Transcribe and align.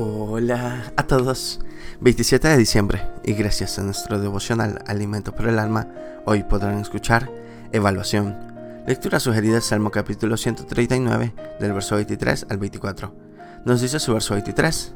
Hola 0.00 0.92
a 0.94 1.02
todos. 1.08 1.58
27 2.02 2.46
de 2.46 2.56
diciembre 2.56 3.04
y 3.24 3.32
gracias 3.32 3.80
a 3.80 3.82
nuestro 3.82 4.20
devocional 4.20 4.80
Alimento 4.86 5.34
para 5.34 5.50
el 5.50 5.58
Alma, 5.58 5.88
hoy 6.24 6.44
podrán 6.44 6.78
escuchar 6.78 7.28
Evaluación. 7.72 8.36
Lectura 8.86 9.18
sugerida 9.18 9.60
Salmo 9.60 9.90
capítulo 9.90 10.36
139 10.36 11.34
del 11.58 11.72
verso 11.72 11.96
23 11.96 12.46
al 12.48 12.58
24. 12.58 13.12
Nos 13.64 13.80
dice 13.80 13.98
su 13.98 14.12
verso 14.12 14.34
23. 14.34 14.94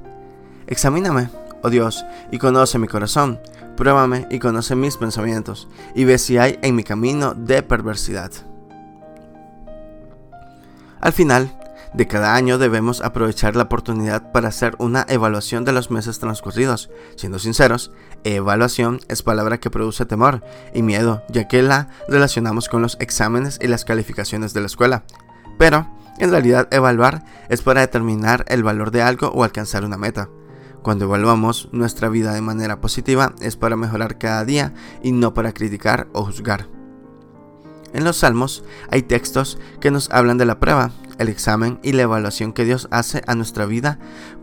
Examíname, 0.68 1.30
oh 1.64 1.70
Dios, 1.70 2.04
y 2.30 2.38
conoce 2.38 2.78
mi 2.78 2.86
corazón. 2.86 3.40
Pruébame 3.76 4.28
y 4.30 4.38
conoce 4.38 4.76
mis 4.76 4.96
pensamientos, 4.98 5.66
y 5.96 6.04
ve 6.04 6.16
si 6.16 6.38
hay 6.38 6.60
en 6.62 6.76
mi 6.76 6.84
camino 6.84 7.34
de 7.34 7.64
perversidad. 7.64 8.30
Al 11.00 11.12
final, 11.12 11.52
de 11.94 12.06
cada 12.06 12.34
año 12.34 12.56
debemos 12.56 13.02
aprovechar 13.02 13.54
la 13.54 13.64
oportunidad 13.64 14.32
para 14.32 14.48
hacer 14.48 14.74
una 14.78 15.04
evaluación 15.08 15.64
de 15.64 15.72
los 15.72 15.90
meses 15.90 16.18
transcurridos. 16.18 16.90
Siendo 17.16 17.38
sinceros, 17.38 17.92
evaluación 18.24 19.00
es 19.08 19.22
palabra 19.22 19.58
que 19.58 19.70
produce 19.70 20.06
temor 20.06 20.42
y 20.74 20.82
miedo, 20.82 21.22
ya 21.28 21.48
que 21.48 21.62
la 21.62 21.88
relacionamos 22.08 22.68
con 22.68 22.80
los 22.80 22.96
exámenes 22.98 23.58
y 23.60 23.66
las 23.66 23.84
calificaciones 23.84 24.54
de 24.54 24.60
la 24.60 24.66
escuela. 24.66 25.04
Pero, 25.58 25.86
en 26.18 26.30
realidad, 26.30 26.68
evaluar 26.70 27.24
es 27.50 27.60
para 27.60 27.82
determinar 27.82 28.46
el 28.48 28.62
valor 28.62 28.90
de 28.90 29.02
algo 29.02 29.28
o 29.28 29.44
alcanzar 29.44 29.84
una 29.84 29.98
meta. 29.98 30.30
Cuando 30.82 31.04
evaluamos 31.04 31.68
nuestra 31.72 32.08
vida 32.08 32.32
de 32.32 32.40
manera 32.40 32.80
positiva 32.80 33.34
es 33.40 33.56
para 33.56 33.76
mejorar 33.76 34.18
cada 34.18 34.44
día 34.44 34.72
y 35.02 35.12
no 35.12 35.34
para 35.34 35.52
criticar 35.52 36.08
o 36.12 36.24
juzgar. 36.24 36.68
En 37.92 38.04
los 38.04 38.16
salmos 38.16 38.64
hay 38.90 39.02
textos 39.02 39.58
que 39.80 39.90
nos 39.90 40.10
hablan 40.10 40.38
de 40.38 40.46
la 40.46 40.58
prueba, 40.58 40.90
el 41.18 41.28
examen 41.28 41.78
y 41.82 41.92
la 41.92 42.02
evaluación 42.02 42.52
que 42.52 42.64
Dios 42.64 42.88
hace 42.90 43.22
a 43.26 43.34
nuestra 43.34 43.66
vida 43.66 43.98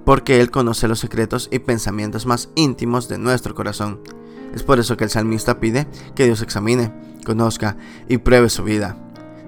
porque 0.05 0.41
Él 0.41 0.51
conoce 0.51 0.87
los 0.87 0.99
secretos 0.99 1.49
y 1.51 1.59
pensamientos 1.59 2.25
más 2.25 2.49
íntimos 2.55 3.07
de 3.07 3.17
nuestro 3.17 3.55
corazón. 3.55 4.01
Es 4.53 4.63
por 4.63 4.79
eso 4.79 4.97
que 4.97 5.03
el 5.03 5.09
salmista 5.09 5.59
pide 5.59 5.87
que 6.15 6.25
Dios 6.25 6.41
examine, 6.41 6.91
conozca 7.25 7.77
y 8.07 8.17
pruebe 8.17 8.49
su 8.49 8.63
vida. 8.63 8.97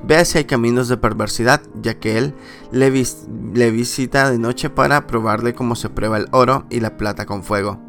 Vea 0.03 0.25
si 0.25 0.39
hay 0.39 0.45
caminos 0.45 0.87
de 0.87 0.97
perversidad, 0.97 1.61
ya 1.81 1.99
que 1.99 2.17
Él 2.17 2.33
le, 2.71 2.89
visita 2.89 4.31
de 4.31 4.39
noche 4.39 4.69
para 4.69 5.05
probarle 5.05 5.53
cómo 5.53 5.75
se 5.75 5.89
prueba 5.89 6.17
el 6.17 6.27
oro 6.31 6.65
y 6.69 6.79
la 6.79 6.97
plata 6.97 7.25
con 7.25 7.43
fuego. 7.43 7.79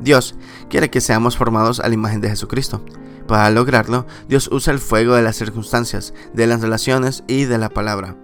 Dios 0.00 0.34
quiere 0.68 0.90
que 0.90 1.00
seamos 1.00 1.36
formados 1.36 1.80
a 1.80 1.88
la 1.88 1.94
imagen 1.94 2.20
de 2.20 2.30
Jesucristo. 2.30 2.84
Para 3.28 3.50
lograrlo, 3.50 4.06
Dios 4.28 4.48
usa 4.52 4.72
el 4.72 4.78
fuego 4.78 5.14
de 5.14 5.22
las 5.22 5.36
circunstancias, 5.36 6.14
de 6.32 6.46
las 6.46 6.60
relaciones 6.60 7.24
y 7.26 7.44
de 7.44 7.58
la 7.58 7.70
palabra. 7.70 8.16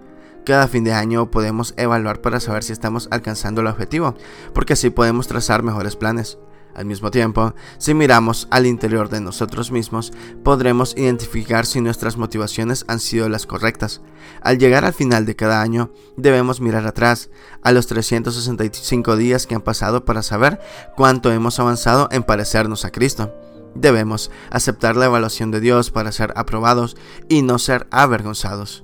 Cada 0.45 0.67
fin 0.67 0.83
de 0.83 0.91
año 0.91 1.31
podemos 1.31 1.73
evaluar 1.77 2.19
para 2.19 2.41
saber 2.41 2.63
si 2.63 2.73
estamos 2.73 3.07
alcanzando 3.11 3.61
el 3.61 3.67
objetivo, 3.67 4.15
porque 4.53 4.73
así 4.73 4.89
podemos 4.89 5.27
trazar 5.27 5.63
mejores 5.63 5.95
planes. 5.95 6.37
Al 6.75 6.85
mismo 6.85 7.11
tiempo, 7.11 7.53
si 7.77 7.93
miramos 7.93 8.47
al 8.51 8.65
interior 8.65 9.07
de 9.07 9.21
nosotros 9.21 9.71
mismos, 9.71 10.11
podremos 10.43 10.97
identificar 10.97 11.65
si 11.65 11.79
nuestras 11.79 12.17
motivaciones 12.17 12.83
han 12.87 12.99
sido 12.99 13.29
las 13.29 13.45
correctas. 13.45 14.01
Al 14.41 14.57
llegar 14.57 14.83
al 14.83 14.93
final 14.93 15.25
de 15.25 15.35
cada 15.35 15.61
año, 15.61 15.91
debemos 16.17 16.59
mirar 16.59 16.87
atrás, 16.87 17.29
a 17.61 17.71
los 17.71 17.87
365 17.87 19.15
días 19.15 19.47
que 19.47 19.55
han 19.55 19.61
pasado 19.61 20.03
para 20.03 20.23
saber 20.23 20.59
cuánto 20.97 21.31
hemos 21.31 21.59
avanzado 21.59 22.09
en 22.11 22.23
parecernos 22.23 22.83
a 22.83 22.91
Cristo. 22.91 23.33
Debemos 23.75 24.29
aceptar 24.49 24.97
la 24.97 25.05
evaluación 25.05 25.51
de 25.51 25.61
Dios 25.61 25.89
para 25.89 26.11
ser 26.11 26.33
aprobados 26.35 26.97
y 27.29 27.43
no 27.43 27.59
ser 27.59 27.87
avergonzados 27.91 28.83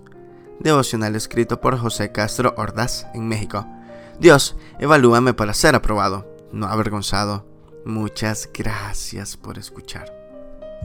devocional 0.59 1.15
escrito 1.15 1.61
por 1.61 1.77
José 1.77 2.11
Castro 2.11 2.53
Ordaz 2.57 3.07
en 3.13 3.27
México. 3.27 3.65
Dios, 4.19 4.55
evalúame 4.79 5.33
para 5.33 5.53
ser 5.53 5.75
aprobado, 5.75 6.27
no 6.51 6.67
avergonzado. 6.67 7.45
Muchas 7.85 8.49
gracias 8.53 9.37
por 9.37 9.57
escuchar. 9.57 10.18